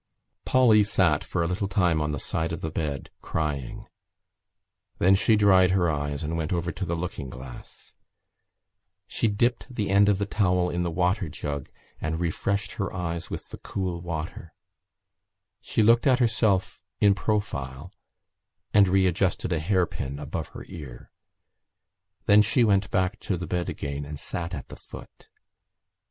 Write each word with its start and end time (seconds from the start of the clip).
Polly 0.45 0.83
sat 0.83 1.23
for 1.23 1.43
a 1.43 1.47
little 1.47 1.67
time 1.67 2.01
on 2.01 2.11
the 2.11 2.17
side 2.17 2.51
of 2.51 2.61
the 2.61 2.71
bed, 2.71 3.11
crying. 3.21 3.85
Then 4.97 5.13
she 5.13 5.35
dried 5.35 5.69
her 5.69 5.91
eyes 5.91 6.23
and 6.23 6.35
went 6.35 6.51
over 6.51 6.71
to 6.71 6.85
the 6.85 6.95
looking 6.95 7.29
glass. 7.29 7.93
She 9.05 9.27
dipped 9.27 9.67
the 9.69 9.91
end 9.91 10.09
of 10.09 10.17
the 10.17 10.25
towel 10.25 10.71
in 10.71 10.81
the 10.81 10.89
water 10.89 11.29
jug 11.29 11.69
and 11.99 12.19
refreshed 12.19 12.71
her 12.71 12.91
eyes 12.91 13.29
with 13.29 13.47
the 13.49 13.59
cool 13.59 14.01
water. 14.01 14.55
She 15.61 15.83
looked 15.83 16.07
at 16.07 16.17
herself 16.17 16.81
in 16.99 17.13
profile 17.13 17.93
and 18.73 18.87
readjusted 18.87 19.53
a 19.53 19.59
hairpin 19.59 20.17
above 20.17 20.47
her 20.47 20.65
ear. 20.67 21.11
Then 22.25 22.41
she 22.41 22.63
went 22.63 22.89
back 22.89 23.19
to 23.19 23.37
the 23.37 23.45
bed 23.45 23.69
again 23.69 24.03
and 24.05 24.19
sat 24.19 24.55
at 24.55 24.69
the 24.69 24.75
foot. 24.77 25.27